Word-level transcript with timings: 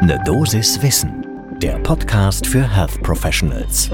Ne 0.00 0.22
Dosis 0.24 0.80
Wissen, 0.80 1.26
der 1.60 1.76
Podcast 1.80 2.46
für 2.46 2.62
Health 2.62 3.02
Professionals. 3.02 3.90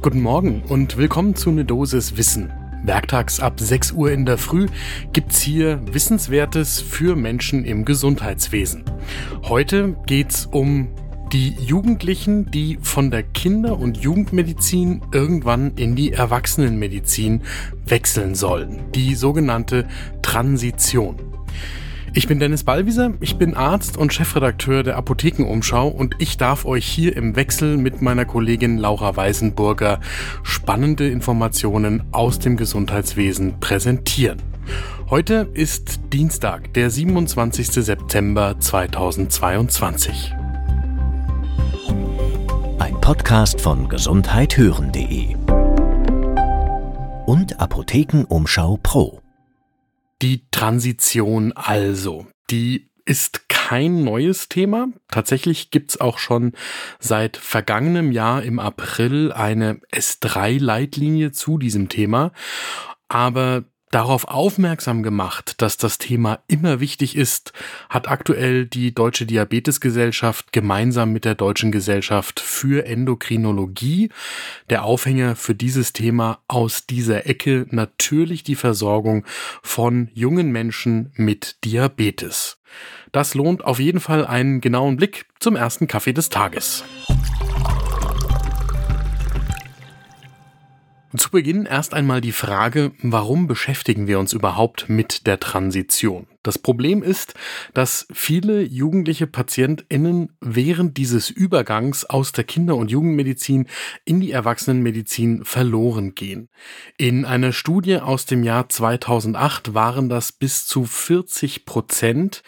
Guten 0.00 0.20
Morgen 0.20 0.62
und 0.68 0.96
willkommen 0.96 1.34
zu 1.34 1.50
Ne 1.50 1.64
Dosis 1.64 2.16
Wissen. 2.16 2.52
Werktags 2.84 3.40
ab 3.40 3.58
6 3.58 3.92
Uhr 3.92 4.12
in 4.12 4.26
der 4.26 4.38
Früh 4.38 4.68
gibt's 5.12 5.40
hier 5.40 5.80
Wissenswertes 5.92 6.80
für 6.80 7.16
Menschen 7.16 7.64
im 7.64 7.84
Gesundheitswesen. 7.84 8.84
Heute 9.42 9.96
geht's 10.06 10.46
um 10.46 10.88
die 11.32 11.50
Jugendlichen, 11.60 12.50
die 12.52 12.78
von 12.80 13.10
der 13.10 13.24
Kinder- 13.24 13.78
und 13.78 13.98
Jugendmedizin 13.98 15.02
irgendwann 15.12 15.72
in 15.74 15.96
die 15.96 16.12
Erwachsenenmedizin 16.12 17.42
wechseln 17.84 18.36
sollen. 18.36 18.84
Die 18.94 19.16
sogenannte 19.16 19.86
Transition. 20.22 21.27
Ich 22.14 22.26
bin 22.26 22.40
Dennis 22.40 22.64
Ballwieser, 22.64 23.12
ich 23.20 23.36
bin 23.36 23.54
Arzt 23.54 23.98
und 23.98 24.12
Chefredakteur 24.12 24.82
der 24.82 24.96
Apothekenumschau 24.96 25.88
und 25.88 26.16
ich 26.18 26.38
darf 26.38 26.64
euch 26.64 26.86
hier 26.86 27.14
im 27.14 27.36
Wechsel 27.36 27.76
mit 27.76 28.00
meiner 28.00 28.24
Kollegin 28.24 28.78
Laura 28.78 29.16
Weisenburger 29.16 30.00
spannende 30.42 31.08
Informationen 31.08 32.02
aus 32.12 32.38
dem 32.38 32.56
Gesundheitswesen 32.56 33.60
präsentieren. 33.60 34.42
Heute 35.10 35.48
ist 35.52 36.00
Dienstag, 36.12 36.72
der 36.74 36.90
27. 36.90 37.68
September 37.68 38.58
2022. 38.58 40.34
Ein 42.78 43.00
Podcast 43.00 43.60
von 43.60 43.88
gesundheithören.de 43.88 45.36
und 47.26 47.60
Apothekenumschau 47.60 48.78
Pro. 48.82 49.20
Die 50.22 50.48
Transition 50.50 51.52
also, 51.52 52.26
die 52.50 52.90
ist 53.04 53.48
kein 53.48 54.04
neues 54.04 54.48
Thema. 54.48 54.88
Tatsächlich 55.10 55.70
gibt's 55.70 56.00
auch 56.00 56.18
schon 56.18 56.52
seit 56.98 57.36
vergangenem 57.36 58.12
Jahr 58.12 58.42
im 58.42 58.58
April 58.58 59.32
eine 59.32 59.80
S3-Leitlinie 59.92 61.32
zu 61.32 61.56
diesem 61.56 61.88
Thema. 61.88 62.32
Aber 63.08 63.64
darauf 63.90 64.28
aufmerksam 64.28 65.02
gemacht, 65.02 65.60
dass 65.62 65.76
das 65.76 65.98
Thema 65.98 66.40
immer 66.48 66.80
wichtig 66.80 67.16
ist, 67.16 67.52
hat 67.88 68.08
aktuell 68.08 68.66
die 68.66 68.94
Deutsche 68.94 69.26
Diabetesgesellschaft 69.26 70.52
gemeinsam 70.52 71.12
mit 71.12 71.24
der 71.24 71.34
Deutschen 71.34 71.72
Gesellschaft 71.72 72.40
für 72.40 72.86
Endokrinologie, 72.86 74.10
der 74.70 74.84
Aufhänger 74.84 75.36
für 75.36 75.54
dieses 75.54 75.92
Thema 75.92 76.40
aus 76.48 76.86
dieser 76.86 77.26
Ecke 77.26 77.66
natürlich 77.70 78.42
die 78.42 78.56
Versorgung 78.56 79.24
von 79.62 80.10
jungen 80.14 80.50
Menschen 80.52 81.12
mit 81.14 81.64
Diabetes. 81.64 82.58
Das 83.12 83.34
lohnt 83.34 83.64
auf 83.64 83.78
jeden 83.78 84.00
Fall 84.00 84.26
einen 84.26 84.60
genauen 84.60 84.96
Blick 84.96 85.26
zum 85.40 85.56
ersten 85.56 85.86
Kaffee 85.86 86.12
des 86.12 86.28
Tages. 86.28 86.84
Zu 91.16 91.30
Beginn 91.30 91.64
erst 91.64 91.94
einmal 91.94 92.20
die 92.20 92.32
Frage, 92.32 92.92
warum 93.02 93.46
beschäftigen 93.46 94.06
wir 94.06 94.18
uns 94.18 94.34
überhaupt 94.34 94.90
mit 94.90 95.26
der 95.26 95.40
Transition? 95.40 96.26
Das 96.48 96.56
Problem 96.56 97.02
ist, 97.02 97.34
dass 97.74 98.06
viele 98.10 98.62
jugendliche 98.62 99.26
PatientInnen 99.26 100.32
während 100.40 100.96
dieses 100.96 101.28
Übergangs 101.28 102.06
aus 102.06 102.32
der 102.32 102.44
Kinder- 102.44 102.76
und 102.76 102.90
Jugendmedizin 102.90 103.66
in 104.06 104.20
die 104.20 104.32
Erwachsenenmedizin 104.32 105.44
verloren 105.44 106.14
gehen. 106.14 106.48
In 106.96 107.26
einer 107.26 107.52
Studie 107.52 107.98
aus 107.98 108.24
dem 108.24 108.44
Jahr 108.44 108.66
2008 108.66 109.74
waren 109.74 110.08
das 110.08 110.32
bis 110.32 110.66
zu 110.66 110.86
40 110.86 111.66
Prozent, 111.66 112.42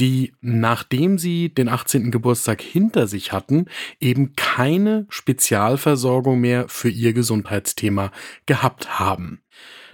die, 0.00 0.32
nachdem 0.40 1.16
sie 1.16 1.54
den 1.54 1.68
18. 1.68 2.10
Geburtstag 2.10 2.60
hinter 2.60 3.06
sich 3.06 3.30
hatten, 3.30 3.66
eben 4.00 4.34
keine 4.34 5.06
Spezialversorgung 5.10 6.40
mehr 6.40 6.68
für 6.68 6.88
ihr 6.88 7.12
Gesundheitsthema 7.12 8.10
gehabt 8.46 8.98
haben. 8.98 9.42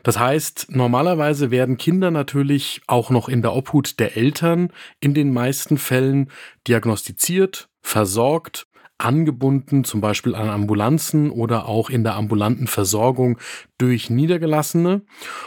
Das 0.03 0.19
heißt, 0.19 0.69
normalerweise 0.71 1.51
werden 1.51 1.77
Kinder 1.77 2.11
natürlich 2.11 2.81
auch 2.87 3.11
noch 3.11 3.29
in 3.29 3.43
der 3.43 3.55
Obhut 3.55 3.99
der 3.99 4.17
Eltern 4.17 4.73
in 5.01 5.15
den 5.15 5.33
meisten 5.33 5.79
Fällen 5.79 6.31
diagnostiziert, 6.67 7.69
versorgt, 7.83 8.67
angebunden, 9.01 9.85
zum 9.85 10.01
Beispiel 10.01 10.35
an 10.35 10.49
Ambulanzen 10.49 11.31
oder 11.31 11.67
auch 11.67 11.91
in 11.91 12.05
der 12.05 12.15
ambulanten 12.15 12.67
Versorgung 12.67 13.39
durch 13.79 14.11
Niedergelassene. 14.11 15.03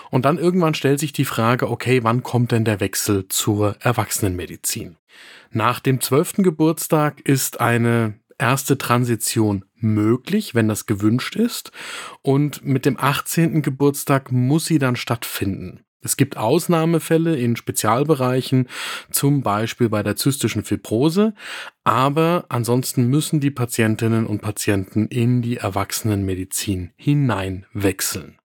Und 0.10 0.26
dann 0.26 0.38
irgendwann 0.38 0.74
stellt 0.74 1.00
sich 1.00 1.14
die 1.14 1.26
Frage, 1.26 1.70
okay, 1.70 2.04
wann 2.04 2.24
kommt 2.24 2.52
denn 2.52 2.66
der 2.66 2.80
Wechsel 2.80 3.28
zur 3.30 3.76
Erwachsenenmedizin? 3.80 4.98
Nach 5.52 5.80
dem 5.80 6.02
zwölften 6.02 6.42
Geburtstag 6.42 7.22
ist 7.22 7.62
eine 7.62 8.16
erste 8.44 8.78
Transition 8.78 9.64
möglich, 9.78 10.54
wenn 10.54 10.68
das 10.68 10.86
gewünscht 10.86 11.38
ist. 11.38 11.72
Und 12.22 12.66
mit 12.66 12.86
dem 12.86 13.00
18. 13.00 13.62
Geburtstag 13.62 14.34
muss 14.34 14.66
sie 14.66 14.80
dann 14.80 14.98
stattfinden. 14.98 15.86
Es 16.02 16.18
gibt 16.18 16.36
Ausnahmefälle 16.36 17.38
in 17.38 17.56
Spezialbereichen, 17.56 18.68
zum 19.10 19.44
Beispiel 19.44 19.88
bei 19.88 20.04
der 20.04 20.18
zystischen 20.18 20.66
Fibrose, 20.66 21.34
aber 21.86 22.44
ansonsten 22.50 23.08
müssen 23.08 23.40
die 23.40 23.52
Patientinnen 23.52 24.28
und 24.28 24.42
Patienten 24.42 25.08
in 25.08 25.42
die 25.42 25.56
Erwachsenenmedizin 25.56 26.92
hineinwechseln. 26.98 28.40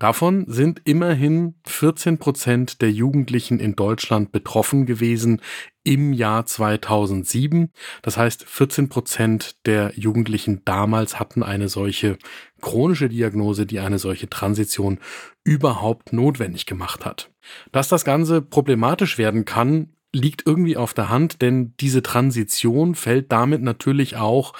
Davon 0.00 0.44
sind 0.48 0.82
immerhin 0.84 1.54
14 1.66 2.18
Prozent 2.18 2.82
der 2.82 2.90
Jugendlichen 2.90 3.60
in 3.60 3.76
Deutschland 3.76 4.32
betroffen 4.32 4.86
gewesen 4.86 5.40
im 5.86 6.12
Jahr 6.12 6.44
2007. 6.44 7.70
Das 8.02 8.16
heißt, 8.16 8.44
14 8.44 8.88
Prozent 8.88 9.56
der 9.66 9.92
Jugendlichen 9.94 10.62
damals 10.64 11.20
hatten 11.20 11.44
eine 11.44 11.68
solche 11.68 12.18
chronische 12.60 13.08
Diagnose, 13.08 13.66
die 13.66 13.78
eine 13.78 14.00
solche 14.00 14.28
Transition 14.28 14.98
überhaupt 15.44 16.12
notwendig 16.12 16.66
gemacht 16.66 17.04
hat. 17.04 17.30
Dass 17.70 17.86
das 17.88 18.04
Ganze 18.04 18.42
problematisch 18.42 19.16
werden 19.16 19.44
kann, 19.44 19.92
liegt 20.12 20.44
irgendwie 20.44 20.76
auf 20.76 20.92
der 20.92 21.08
Hand, 21.08 21.40
denn 21.40 21.74
diese 21.78 22.02
Transition 22.02 22.96
fällt 22.96 23.30
damit 23.30 23.62
natürlich 23.62 24.16
auch 24.16 24.54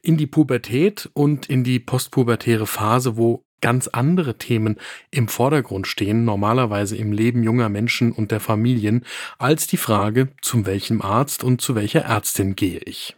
in 0.00 0.16
die 0.16 0.26
Pubertät 0.26 1.10
und 1.12 1.50
in 1.50 1.64
die 1.64 1.80
postpubertäre 1.80 2.66
Phase, 2.66 3.18
wo 3.18 3.44
ganz 3.62 3.88
andere 3.88 4.36
Themen 4.36 4.76
im 5.10 5.28
Vordergrund 5.28 5.86
stehen, 5.86 6.26
normalerweise 6.26 6.96
im 6.96 7.12
Leben 7.12 7.42
junger 7.42 7.70
Menschen 7.70 8.12
und 8.12 8.30
der 8.30 8.40
Familien, 8.40 9.06
als 9.38 9.66
die 9.66 9.78
Frage, 9.78 10.28
zu 10.42 10.66
welchem 10.66 11.00
Arzt 11.00 11.42
und 11.42 11.62
zu 11.62 11.74
welcher 11.74 12.02
Ärztin 12.02 12.54
gehe 12.54 12.80
ich. 12.80 13.16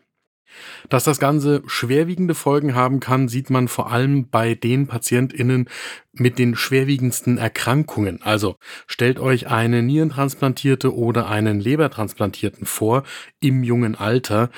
Dass 0.89 1.05
das 1.05 1.19
Ganze 1.19 1.63
schwerwiegende 1.67 2.35
Folgen 2.35 2.75
haben 2.75 3.01
kann, 3.01 3.29
sieht 3.29 3.51
man 3.51 3.69
vor 3.69 3.91
allem 3.91 4.29
bei 4.29 4.55
den 4.55 4.87
PatientInnen 4.87 5.69
mit 6.13 6.39
den 6.39 6.55
schwerwiegendsten 6.55 7.39
Erkrankungen. 7.39 8.23
Also 8.23 8.57
stellt 8.87 9.19
euch 9.19 9.49
eine 9.49 9.83
Nierentransplantierte 9.83 10.95
oder 10.95 11.29
einen 11.29 11.61
Lebertransplantierten 11.61 12.67
vor 12.67 13.03
im 13.41 13.65
jungen 13.65 13.97
Alter 13.97 14.51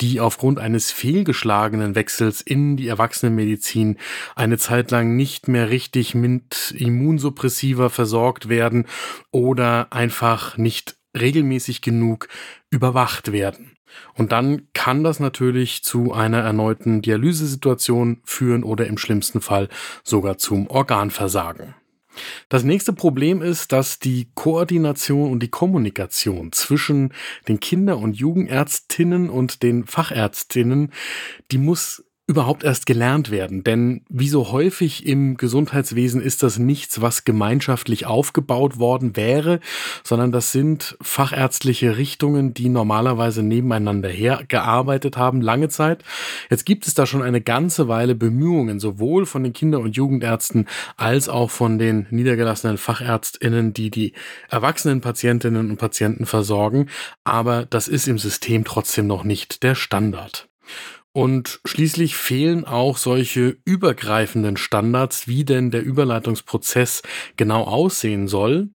die 0.00 0.20
aufgrund 0.20 0.58
eines 0.58 0.90
fehlgeschlagenen 0.90 1.94
Wechsels 1.94 2.40
in 2.40 2.76
die 2.76 2.88
Erwachsenenmedizin 2.88 3.98
eine 4.34 4.58
Zeit 4.58 4.90
lang 4.90 5.16
nicht 5.16 5.48
mehr 5.48 5.70
richtig 5.70 6.14
mit 6.14 6.74
Immunsuppressiva 6.76 7.88
versorgt 7.88 8.48
werden 8.48 8.86
oder 9.30 9.92
einfach 9.92 10.56
nicht 10.56 10.96
regelmäßig 11.18 11.82
genug 11.82 12.28
überwacht 12.70 13.32
werden. 13.32 13.76
Und 14.14 14.32
dann 14.32 14.68
kann 14.72 15.02
das 15.02 15.18
natürlich 15.18 15.82
zu 15.82 16.12
einer 16.12 16.38
erneuten 16.38 17.02
Dialysesituation 17.02 18.20
führen 18.24 18.62
oder 18.62 18.86
im 18.86 18.98
schlimmsten 18.98 19.40
Fall 19.40 19.68
sogar 20.04 20.38
zum 20.38 20.68
Organversagen. 20.68 21.74
Das 22.48 22.64
nächste 22.64 22.92
Problem 22.92 23.42
ist, 23.42 23.72
dass 23.72 23.98
die 23.98 24.30
Koordination 24.34 25.30
und 25.30 25.42
die 25.42 25.48
Kommunikation 25.48 26.52
zwischen 26.52 27.12
den 27.48 27.60
Kinder- 27.60 27.98
und 27.98 28.16
Jugendärztinnen 28.16 29.30
und 29.30 29.62
den 29.62 29.86
Fachärztinnen, 29.86 30.92
die 31.50 31.58
muss 31.58 32.04
überhaupt 32.30 32.62
erst 32.62 32.86
gelernt 32.86 33.32
werden. 33.32 33.64
Denn 33.64 34.02
wie 34.08 34.28
so 34.28 34.52
häufig 34.52 35.04
im 35.04 35.36
Gesundheitswesen 35.36 36.22
ist 36.22 36.44
das 36.44 36.60
nichts, 36.60 37.00
was 37.00 37.24
gemeinschaftlich 37.24 38.06
aufgebaut 38.06 38.78
worden 38.78 39.16
wäre, 39.16 39.58
sondern 40.04 40.30
das 40.30 40.52
sind 40.52 40.96
fachärztliche 41.02 41.96
Richtungen, 41.96 42.54
die 42.54 42.68
normalerweise 42.68 43.42
nebeneinander 43.42 44.08
hergearbeitet 44.08 45.16
haben, 45.16 45.40
lange 45.40 45.70
Zeit. 45.70 46.04
Jetzt 46.50 46.64
gibt 46.64 46.86
es 46.86 46.94
da 46.94 47.04
schon 47.04 47.22
eine 47.22 47.40
ganze 47.40 47.88
Weile 47.88 48.14
Bemühungen, 48.14 48.78
sowohl 48.78 49.26
von 49.26 49.42
den 49.42 49.52
Kinder- 49.52 49.80
und 49.80 49.96
Jugendärzten 49.96 50.68
als 50.96 51.28
auch 51.28 51.50
von 51.50 51.80
den 51.80 52.06
niedergelassenen 52.10 52.78
Fachärztinnen, 52.78 53.74
die 53.74 53.90
die 53.90 54.12
erwachsenen 54.48 55.00
Patientinnen 55.00 55.68
und 55.68 55.78
Patienten 55.78 56.26
versorgen. 56.26 56.88
Aber 57.24 57.66
das 57.66 57.88
ist 57.88 58.06
im 58.06 58.18
System 58.18 58.64
trotzdem 58.64 59.08
noch 59.08 59.24
nicht 59.24 59.64
der 59.64 59.74
Standard. 59.74 60.46
Und 61.12 61.60
schließlich 61.64 62.14
fehlen 62.16 62.64
auch 62.64 62.96
solche 62.96 63.56
übergreifenden 63.64 64.56
Standards, 64.56 65.26
wie 65.26 65.44
denn 65.44 65.72
der 65.72 65.82
Überleitungsprozess 65.82 67.02
genau 67.36 67.64
aussehen 67.64 68.28
soll. 68.28 68.70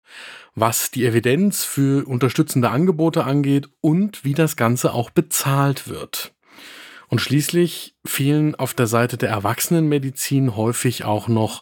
was 0.56 0.92
die 0.92 1.06
Evidenz 1.06 1.64
für 1.64 2.08
unterstützende 2.08 2.70
Angebote 2.70 3.24
angeht 3.24 3.70
und 3.82 4.24
wie 4.24 4.34
das 4.34 4.56
Ganze 4.56 4.94
auch 4.94 5.10
bezahlt 5.10 5.88
wird. 5.88 6.34
Und 7.08 7.20
schließlich 7.20 7.96
fehlen 8.06 8.56
auf 8.56 8.74
der 8.74 8.88
Seite 8.88 9.18
der 9.18 9.30
Erwachsenenmedizin 9.30 10.56
häufig 10.56 11.06
auch 11.06 11.28
noch 11.28 11.62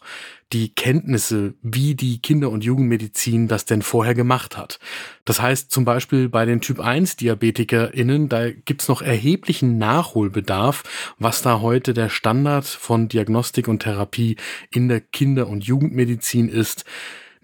die 0.52 0.74
Kenntnisse, 0.74 1.54
wie 1.62 1.94
die 1.94 2.20
Kinder- 2.20 2.50
und 2.50 2.64
Jugendmedizin 2.64 3.48
das 3.48 3.64
denn 3.64 3.82
vorher 3.82 4.14
gemacht 4.14 4.56
hat. 4.56 4.78
Das 5.24 5.40
heißt 5.40 5.70
zum 5.70 5.84
Beispiel 5.84 6.28
bei 6.28 6.44
den 6.44 6.60
Typ-1-DiabetikerInnen, 6.60 8.28
da 8.28 8.50
gibt's 8.50 8.88
noch 8.88 9.02
erheblichen 9.02 9.78
Nachholbedarf, 9.78 10.82
was 11.18 11.42
da 11.42 11.60
heute 11.60 11.94
der 11.94 12.08
Standard 12.08 12.66
von 12.66 13.08
Diagnostik 13.08 13.68
und 13.68 13.82
Therapie 13.82 14.36
in 14.70 14.88
der 14.88 15.00
Kinder- 15.00 15.48
und 15.48 15.64
Jugendmedizin 15.64 16.48
ist. 16.48 16.84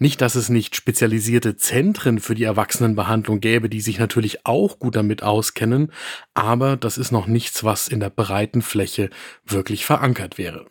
Nicht, 0.01 0.21
dass 0.21 0.37
es 0.37 0.49
nicht 0.49 0.77
spezialisierte 0.77 1.57
Zentren 1.57 2.21
für 2.21 2.37
die 2.37 2.45
Erwachsenenbehandlung 2.45 3.41
gäbe, 3.41 3.69
die 3.69 3.81
sich 3.81 3.99
natürlich 3.99 4.47
auch 4.47 4.79
gut 4.79 4.95
damit 4.95 5.25
auskennen, 5.25 5.93
aber 6.35 6.77
das 6.77 6.99
ist 6.99 7.11
noch 7.11 7.27
nichts, 7.27 7.65
was 7.65 7.89
in 7.89 7.99
der 7.99 8.11
breiten 8.11 8.63
Fläche 8.63 9.11
wirklich 9.45 9.85
verankert 9.85 10.39
wäre. 10.39 10.67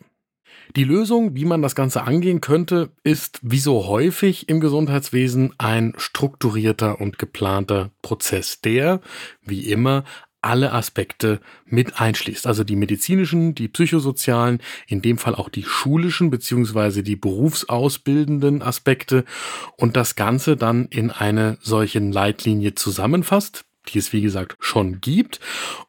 Die 0.76 0.84
Lösung, 0.84 1.34
wie 1.34 1.44
man 1.44 1.62
das 1.62 1.74
Ganze 1.74 2.02
angehen 2.02 2.40
könnte, 2.40 2.90
ist 3.02 3.40
wie 3.42 3.58
so 3.58 3.86
häufig 3.86 4.48
im 4.48 4.60
Gesundheitswesen 4.60 5.54
ein 5.58 5.94
strukturierter 5.96 7.00
und 7.00 7.18
geplanter 7.18 7.90
Prozess, 8.02 8.60
der, 8.60 9.00
wie 9.42 9.70
immer, 9.70 10.04
alle 10.40 10.72
Aspekte 10.72 11.40
mit 11.66 12.00
einschließt. 12.00 12.46
Also 12.46 12.64
die 12.64 12.76
medizinischen, 12.76 13.54
die 13.54 13.68
psychosozialen, 13.68 14.60
in 14.86 15.02
dem 15.02 15.18
Fall 15.18 15.34
auch 15.34 15.48
die 15.48 15.64
schulischen 15.64 16.30
beziehungsweise 16.30 17.02
die 17.02 17.16
berufsausbildenden 17.16 18.62
Aspekte 18.62 19.24
und 19.76 19.96
das 19.96 20.16
Ganze 20.16 20.56
dann 20.56 20.86
in 20.86 21.10
eine 21.10 21.58
solche 21.60 21.98
Leitlinie 21.98 22.74
zusammenfasst, 22.74 23.64
die 23.88 23.98
es 23.98 24.12
wie 24.12 24.20
gesagt 24.20 24.56
schon 24.60 25.00
gibt. 25.00 25.40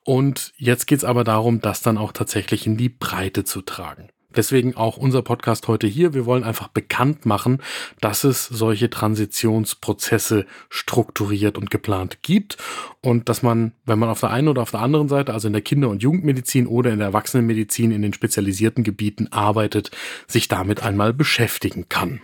Und 0.04 0.54
jetzt 0.58 0.88
geht 0.88 1.00
es 1.00 1.06
aber 1.06 1.24
darum, 1.24 1.62
das 1.62 1.82
dann 1.82 1.98
auch 1.98 2.12
tatsächlich 2.12 2.66
in 2.66 2.78
die 2.78 2.90
Breite 2.90 3.44
zu 3.44 3.62
tragen. 3.62 4.10
Deswegen 4.36 4.76
auch 4.76 4.98
unser 4.98 5.24
Podcast 5.24 5.68
heute 5.68 5.88
hier. 5.88 6.14
Wir 6.14 6.26
wollen 6.26 6.44
einfach 6.44 6.68
bekannt 6.68 7.26
machen, 7.26 7.62
dass 8.00 8.24
es 8.24 8.46
solche 8.46 8.90
Transitionsprozesse 8.90 10.46
strukturiert 10.70 11.58
und 11.58 11.72
geplant 11.72 12.22
gibt 12.22 12.58
und 13.02 13.28
dass 13.28 13.42
man, 13.42 13.74
wenn 13.86 13.98
man 13.98 14.10
auf 14.10 14.20
der 14.20 14.30
einen 14.30 14.48
oder 14.48 14.62
auf 14.62 14.72
der 14.72 14.82
anderen 14.82 15.10
Seite, 15.10 15.34
also 15.34 15.48
in 15.48 15.54
der 15.54 15.64
Kinder- 15.64 15.90
und 15.90 16.04
Jugendmedizin 16.04 16.68
oder 16.68 16.92
in 16.92 17.00
der 17.00 17.08
Erwachsenenmedizin 17.08 17.92
in 17.92 18.04
den 18.04 18.14
spezialisierten 18.14 18.84
Gebieten 18.84 19.30
arbeitet, 19.32 19.90
sich 20.28 20.48
damit 20.48 20.84
einmal 20.84 21.12
beschäftigen 21.12 21.90
kann. 21.90 22.22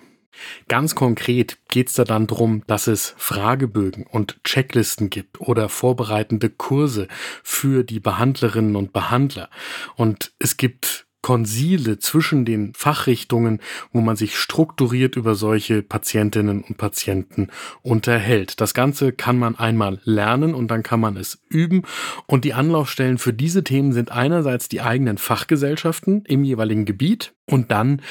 Ganz 0.68 0.96
konkret 0.96 1.58
geht 1.70 1.90
es 1.90 1.94
da 1.96 2.04
dann 2.04 2.28
darum, 2.28 2.64
dass 2.68 2.88
es 2.88 3.14
Fragebögen 3.18 4.06
und 4.06 4.44
Checklisten 4.44 5.10
gibt 5.10 5.40
oder 5.40 5.70
vorbereitende 5.70 6.50
Kurse 6.50 7.08
für 7.44 7.84
die 7.84 8.00
Behandlerinnen 8.00 8.76
und 8.76 8.94
Behandler. 8.94 9.50
Und 9.96 10.34
es 10.40 10.58
gibt 10.58 11.05
Konsile 11.26 11.98
zwischen 11.98 12.46
den 12.46 12.74
Fachrichtungen, 12.76 13.60
wo 13.92 14.00
man 14.00 14.16
sich 14.16 14.38
strukturiert 14.38 15.16
über 15.16 15.34
solche 15.34 15.82
Patientinnen 15.82 16.62
und 16.62 16.78
Patienten 16.78 17.48
unterhält. 17.82 18.62
Das 18.62 18.76
Ganze 18.76 19.12
kann 19.12 19.40
man 19.40 19.56
einmal 19.56 20.00
lernen 20.04 20.54
und 20.54 20.70
dann 20.70 20.84
kann 20.84 21.00
man 21.00 21.18
es 21.18 21.42
üben. 21.50 21.82
Und 22.28 22.46
die 22.46 22.54
Anlaufstellen 22.54 23.18
für 23.18 23.34
diese 23.34 23.64
Themen 23.64 23.92
sind 23.92 24.12
einerseits 24.12 24.70
die 24.70 24.82
eigenen 24.82 25.18
Fachgesellschaften 25.18 26.26
im 26.26 26.44
jeweiligen 26.44 26.86
Gebiet 26.86 27.34
und 27.48 27.72
dann 27.72 28.04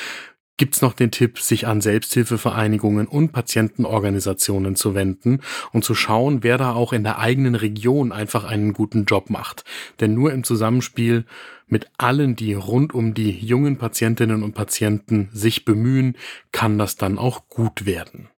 gibt's 0.56 0.83
noch 0.83 0.93
den 0.93 1.11
Tipp, 1.11 1.39
sich 1.39 1.67
an 1.67 1.81
Selbsthilfevereinigungen 1.81 3.06
und 3.06 3.33
Patientenorganisationen 3.33 4.77
zu 4.77 4.95
wenden 4.95 5.41
und 5.73 5.85
zu 5.85 5.95
schauen, 5.95 6.43
wer 6.43 6.59
da 6.59 6.73
auch 6.73 6.93
in 6.93 7.03
der 7.03 7.19
eigenen 7.19 7.55
Region 7.55 8.12
einfach 8.12 8.45
einen 8.45 8.73
guten 8.73 9.05
Job 9.05 9.31
macht. 9.31 9.65
Denn 10.01 10.15
nur 10.15 10.33
im 10.33 10.45
Zusammenspiel 10.45 11.25
mit 11.67 11.89
allen, 11.99 12.37
die 12.37 12.55
rund 12.55 12.95
um 12.95 13.15
die 13.15 13.31
jungen 13.31 13.79
Patientinnen 13.79 14.43
und 14.43 14.55
Patienten 14.55 15.29
sich 15.33 15.65
bemühen, 15.65 16.17
kann 16.53 16.79
das 16.79 16.97
dann 16.97 17.19
auch 17.19 17.49
gut 17.49 17.87
werden. 17.87 18.29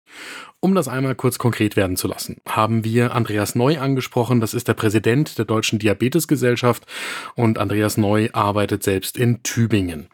Um 0.60 0.74
das 0.74 0.88
einmal 0.88 1.14
kurz 1.14 1.38
konkret 1.38 1.76
werden 1.76 1.96
zu 1.96 2.08
lassen, 2.08 2.38
haben 2.48 2.82
wir 2.82 3.14
Andreas 3.14 3.54
Neu 3.54 3.78
angesprochen. 3.78 4.40
Das 4.40 4.54
ist 4.54 4.68
der 4.68 4.74
Präsident 4.74 5.38
der 5.38 5.44
Deutschen 5.44 5.78
Diabetesgesellschaft 5.78 6.86
und 7.34 7.58
Andreas 7.58 7.98
Neu 7.98 8.30
arbeitet 8.32 8.82
selbst 8.82 9.18
in 9.18 9.42
Tübingen. 9.42 10.08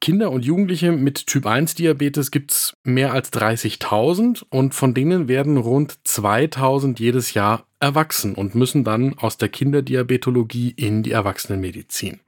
Kinder 0.00 0.30
und 0.30 0.46
Jugendliche 0.46 0.92
mit 0.92 1.26
Typ-1-Diabetes 1.26 2.30
gibt's 2.30 2.74
mehr 2.84 3.12
als 3.12 3.32
30.000 3.32 4.44
und 4.48 4.74
von 4.74 4.94
denen 4.94 5.28
werden 5.28 5.58
rund 5.58 5.98
2.000 6.06 6.98
jedes 6.98 7.34
Jahr 7.34 7.66
erwachsen 7.80 8.34
und 8.34 8.54
müssen 8.54 8.82
dann 8.82 9.18
aus 9.18 9.36
der 9.36 9.50
Kinderdiabetologie 9.50 10.70
in 10.70 11.02
die 11.02 11.12
Erwachsenenmedizin. 11.12 12.20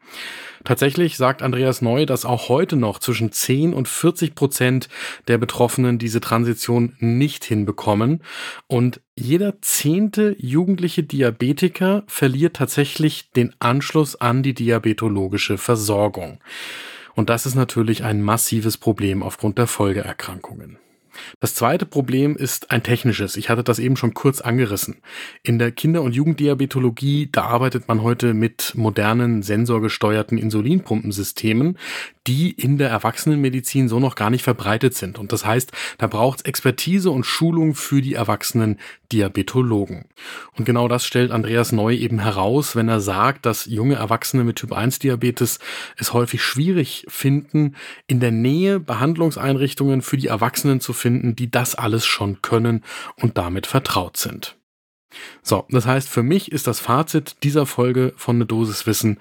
Tatsächlich 0.65 1.17
sagt 1.17 1.43
Andreas 1.43 1.83
Neu, 1.83 2.07
dass 2.07 2.25
auch 2.25 2.49
heute 2.49 2.77
noch 2.77 2.99
zwischen 2.99 3.33
10 3.33 3.73
und 3.73 3.89
40 3.89 4.35
Prozent 4.35 4.89
der 5.27 5.39
Betroffenen 5.39 5.99
diese 5.99 6.21
Transition 6.21 6.95
nicht 7.01 7.45
hinbekommen 7.45 8.23
und 8.67 9.01
jeder 9.17 9.61
zehnte 9.63 10.37
jugendliche 10.39 11.03
Diabetiker 11.03 12.05
verliert 12.07 12.57
tatsächlich 12.57 13.31
den 13.33 13.55
Anschluss 13.61 14.15
an 14.15 14.43
die 14.43 14.55
diabetologische 14.55 15.59
Versorgung. 15.59 16.39
Und 17.15 17.31
das 17.31 17.47
ist 17.47 17.55
natürlich 17.55 18.05
ein 18.05 18.23
massives 18.23 18.79
Problem 18.79 19.23
aufgrund 19.23 19.59
der 19.59 19.67
Folgeerkrankungen. 19.67 20.79
Das 21.41 21.55
zweite 21.55 21.87
Problem 21.87 22.37
ist 22.37 22.71
ein 22.71 22.83
technisches. 22.83 23.37
Ich 23.37 23.49
hatte 23.49 23.63
das 23.63 23.79
eben 23.79 23.97
schon 23.97 24.15
kurz 24.15 24.41
angerissen. 24.41 25.03
In 25.43 25.59
der 25.59 25.73
Kinder- 25.73 26.03
und 26.03 26.15
Jugenddiabetologie, 26.15 27.29
da 27.31 27.43
arbeitet 27.43 27.89
man 27.89 28.03
heute 28.03 28.35
mit 28.35 28.73
modernen 28.75 29.43
sensorgesteuerten 29.43 30.39
Insulinpumpensystemen, 30.39 31.79
die 32.27 32.51
in 32.53 32.79
der 32.79 32.91
Erwachsenenmedizin 32.91 33.89
so 33.89 33.99
noch 33.99 34.15
gar 34.15 34.31
nicht 34.31 34.43
verbreitet 34.43 34.95
sind. 34.95 35.19
Und 35.19 35.33
das 35.33 35.45
heißt, 35.45 35.73
da 35.99 36.07
braucht 36.07 36.41
es 36.41 36.45
Expertise 36.45 37.11
und 37.11 37.25
Schulung 37.25 37.75
für 37.75 38.01
die 38.01 38.15
erwachsenen 38.15 38.79
Diabetologen. 39.11 40.07
Und 40.57 40.65
genau 40.65 40.89
das 40.89 41.05
stellt 41.05 41.33
Andreas 41.33 41.73
Neu 41.73 41.95
eben 41.95 42.21
heraus, 42.21 42.77
wenn 42.77 42.89
er 42.89 43.01
sagt, 43.01 43.45
dass 43.45 43.67
junge 43.67 43.97
Erwachsene 43.97 44.45
mit 44.45 44.57
Typ-1-Diabetes 44.57 45.59
es 45.97 46.13
häufig 46.13 46.43
schwierig 46.43 47.05
finden, 47.09 47.75
in 48.07 48.21
der 48.21 48.31
Nähe 48.31 48.81
Behandlungseinrichtungen 48.81 50.03
für 50.03 50.17
die 50.17 50.29
Erwachsenen 50.29 50.81
zu 50.81 50.93
finden, 51.03 51.37
die 51.37 51.51
das 51.51 51.75
alles 51.75 52.07
schon 52.07 52.41
können 52.41 52.83
und 53.17 53.37
damit 53.37 53.67
vertraut 53.67 54.17
sind. 54.17 54.57
So, 55.43 55.67
das 55.69 55.85
heißt, 55.85 56.09
für 56.09 56.23
mich 56.23 56.53
ist 56.53 56.67
das 56.67 56.81
Fazit 56.81 57.37
dieser 57.43 57.67
Folge 57.67 58.15
von 58.17 58.39
Ne 58.39 58.47
Dosis 58.47 58.87
Wissen, 58.87 59.19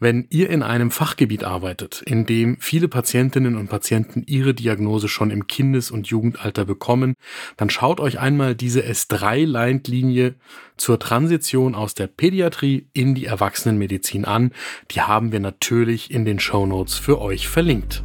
wenn 0.00 0.26
ihr 0.30 0.48
in 0.48 0.62
einem 0.62 0.92
Fachgebiet 0.92 1.42
arbeitet, 1.42 2.02
in 2.02 2.24
dem 2.24 2.58
viele 2.60 2.86
Patientinnen 2.86 3.56
und 3.56 3.68
Patienten 3.68 4.22
ihre 4.26 4.54
Diagnose 4.54 5.08
schon 5.08 5.32
im 5.32 5.48
Kindes- 5.48 5.90
und 5.90 6.06
Jugendalter 6.06 6.64
bekommen, 6.64 7.14
dann 7.56 7.68
schaut 7.68 7.98
euch 7.98 8.20
einmal 8.20 8.54
diese 8.54 8.82
S3-Leitlinie 8.82 10.36
zur 10.76 11.00
Transition 11.00 11.74
aus 11.74 11.94
der 11.94 12.06
Pädiatrie 12.06 12.86
in 12.92 13.16
die 13.16 13.26
Erwachsenenmedizin 13.26 14.24
an. 14.24 14.52
Die 14.92 15.00
haben 15.00 15.32
wir 15.32 15.40
natürlich 15.40 16.12
in 16.12 16.24
den 16.24 16.38
Show 16.38 16.64
Notes 16.64 16.94
für 16.94 17.20
euch 17.20 17.48
verlinkt. 17.48 18.04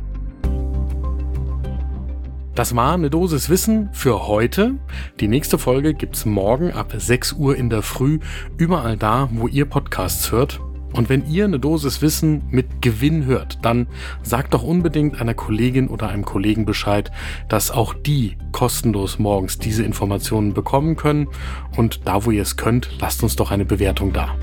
Das 2.56 2.76
war 2.76 2.94
eine 2.94 3.10
Dosis 3.10 3.50
Wissen 3.50 3.90
für 3.94 4.28
heute. 4.28 4.76
Die 5.20 5.28
nächste 5.28 5.58
Folge 5.58 5.96
gibt's 5.96 6.26
morgen 6.26 6.72
ab 6.72 6.94
6 6.96 7.34
Uhr 7.34 7.56
in 7.56 7.72
der 7.72 7.82
Früh, 7.82 8.20
überall 8.58 8.96
da, 8.96 9.28
wo 9.32 9.48
ihr 9.48 9.66
Podcasts 9.66 10.32
hört. 10.32 10.60
Und 10.94 11.10
wenn 11.10 11.28
ihr 11.28 11.46
eine 11.46 11.60
Dosis 11.60 12.04
Wissen 12.04 12.44
mit 12.52 12.84
Gewinn 12.84 13.26
hört, 13.26 13.58
dann 13.66 13.88
sagt 14.22 14.54
doch 14.54 14.62
unbedingt 14.62 15.20
einer 15.20 15.34
Kollegin 15.34 15.88
oder 15.88 16.10
einem 16.10 16.26
Kollegen 16.26 16.66
Bescheid, 16.66 17.12
dass 17.50 17.72
auch 17.72 17.96
die 17.96 18.38
kostenlos 18.52 19.18
morgens 19.18 19.58
diese 19.58 19.82
Informationen 19.82 20.54
bekommen 20.54 20.96
können. 20.96 21.30
Und 21.76 22.02
da, 22.06 22.24
wo 22.24 22.30
ihr 22.30 22.44
es 22.44 22.56
könnt, 22.56 22.92
lasst 23.00 23.24
uns 23.24 23.36
doch 23.36 23.50
eine 23.50 23.66
Bewertung 23.66 24.14
da. 24.14 24.36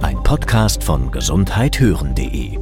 Ein 0.00 0.22
Podcast 0.22 0.84
von 0.84 1.10
gesundheithören.de 1.10 2.61